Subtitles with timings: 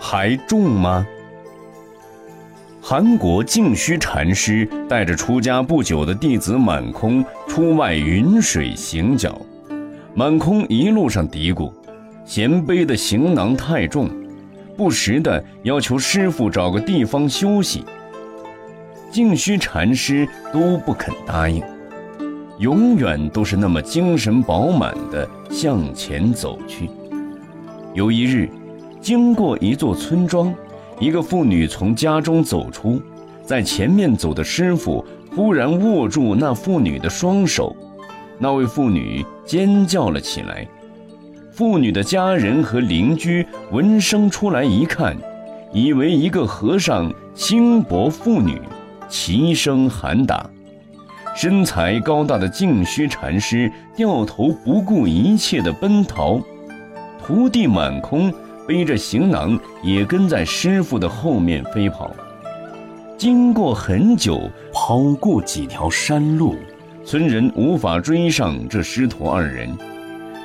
[0.00, 1.06] 还重吗？
[2.80, 9.38] 韩国净虚禅师带着出家不久的弟子满空出外云水行脚，
[10.14, 11.70] 满空一路上嘀咕，
[12.24, 14.08] 嫌背的行囊太重，
[14.76, 17.84] 不时的要求师傅找个地方休息。
[19.12, 21.62] 净虚禅师都不肯答应，
[22.58, 26.88] 永远都是那么精神饱满的向前走去。
[27.92, 28.48] 有一日，
[29.00, 30.54] 经过一座村庄。
[30.98, 33.00] 一个妇女从家中走出，
[33.42, 35.02] 在前面走的师傅
[35.34, 37.74] 忽然握住那妇女的双手，
[38.38, 40.68] 那位妇女尖叫了起来。
[41.50, 45.16] 妇女的家人和邻居闻声出来一看，
[45.72, 48.60] 以为一个和尚轻薄妇女，
[49.08, 50.48] 齐声喊打。
[51.34, 56.40] 身材高大的净虚禅师掉头不顾一切地奔逃，
[57.24, 58.30] 徒弟满空。
[58.70, 62.14] 背着行囊，也跟在师傅的后面飞跑。
[63.18, 66.54] 经过很久，跑过几条山路，
[67.04, 69.76] 村人无法追上这师徒二人。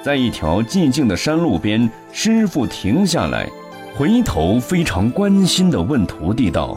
[0.03, 3.47] 在一条寂静的山路边，师傅停下来，
[3.95, 6.75] 回头非常关心地问徒弟道：“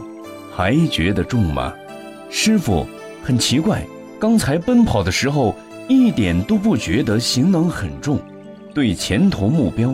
[0.55, 1.73] 还觉得重吗？”
[2.29, 2.85] 师傅
[3.23, 3.83] 很奇怪，
[4.19, 5.55] 刚才奔跑的时候
[5.87, 8.19] 一点都不觉得行囊很重，
[8.71, 9.91] 对前途目标。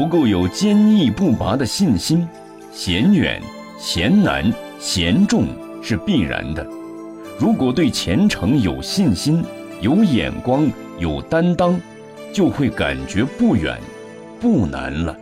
[0.00, 2.26] 不够有坚毅不拔的信心，
[2.72, 3.38] 嫌远、
[3.78, 5.44] 嫌难、嫌重
[5.82, 6.66] 是必然的。
[7.38, 9.44] 如果对前程有信心、
[9.82, 10.66] 有眼光、
[10.98, 11.78] 有担当，
[12.32, 13.78] 就会感觉不远、
[14.40, 15.14] 不难了。